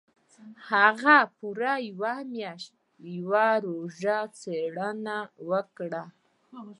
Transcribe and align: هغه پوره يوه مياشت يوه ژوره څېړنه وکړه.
هغه 0.69 1.17
پوره 1.37 1.73
يوه 1.89 2.15
مياشت 2.33 2.71
يوه 3.17 3.47
ژوره 3.65 4.19
څېړنه 4.39 5.17
وکړه. 5.49 6.03